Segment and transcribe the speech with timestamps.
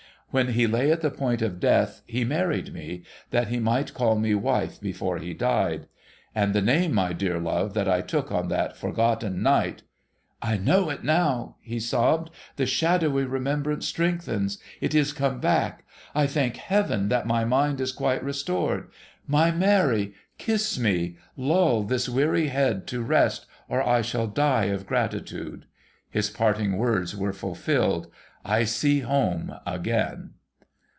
[0.33, 4.15] When he lay at the point of death, he married me, that he might call
[4.17, 5.87] me Wife before he died.
[6.33, 9.83] And the name, my dear love, that I took on that forgotten night
[10.51, 14.57] ''I know it now!' he sobbed.' The shadowy remembrance strengthens.
[14.79, 15.83] It is come back.
[16.15, 18.87] I thank Heaven that my mind is quite restored!
[19.27, 24.87] My Mary, kiss me; lull this weary head to rest, or I shall die of
[24.87, 25.65] gratitude.
[26.09, 28.07] His parting words were fulfilled.
[28.43, 30.31] I see Home again